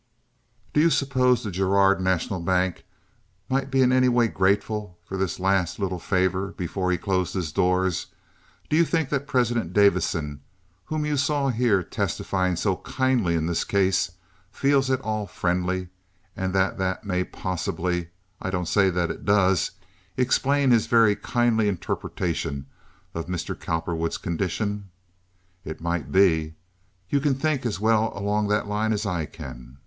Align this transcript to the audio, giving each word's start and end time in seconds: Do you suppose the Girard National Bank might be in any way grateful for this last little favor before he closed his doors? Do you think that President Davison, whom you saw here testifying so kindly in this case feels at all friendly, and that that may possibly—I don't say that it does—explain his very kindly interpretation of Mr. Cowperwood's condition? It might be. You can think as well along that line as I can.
Do 0.73 0.81
you 0.81 0.89
suppose 0.89 1.43
the 1.43 1.51
Girard 1.51 2.01
National 2.01 2.39
Bank 2.39 2.85
might 3.49 3.69
be 3.69 3.83
in 3.83 3.91
any 3.91 4.09
way 4.09 4.27
grateful 4.29 4.97
for 5.03 5.15
this 5.15 5.39
last 5.39 5.77
little 5.77 5.99
favor 5.99 6.53
before 6.57 6.91
he 6.91 6.97
closed 6.97 7.35
his 7.35 7.51
doors? 7.51 8.07
Do 8.67 8.75
you 8.75 8.83
think 8.83 9.09
that 9.09 9.27
President 9.27 9.73
Davison, 9.73 10.41
whom 10.85 11.05
you 11.05 11.17
saw 11.17 11.49
here 11.49 11.83
testifying 11.83 12.55
so 12.55 12.77
kindly 12.77 13.35
in 13.35 13.45
this 13.45 13.63
case 13.63 14.13
feels 14.51 14.89
at 14.89 14.99
all 15.01 15.27
friendly, 15.27 15.89
and 16.35 16.51
that 16.55 16.79
that 16.79 17.03
may 17.03 17.23
possibly—I 17.23 18.49
don't 18.49 18.67
say 18.67 18.89
that 18.89 19.11
it 19.11 19.23
does—explain 19.23 20.71
his 20.71 20.87
very 20.87 21.15
kindly 21.15 21.67
interpretation 21.67 22.65
of 23.13 23.27
Mr. 23.27 23.53
Cowperwood's 23.59 24.17
condition? 24.17 24.89
It 25.63 25.79
might 25.79 26.11
be. 26.11 26.55
You 27.07 27.19
can 27.19 27.35
think 27.35 27.67
as 27.67 27.79
well 27.79 28.11
along 28.17 28.47
that 28.47 28.67
line 28.67 28.93
as 28.93 29.05
I 29.05 29.27
can. 29.27 29.77